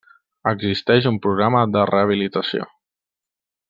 [0.51, 2.69] Existeix un programa de rehabilitació.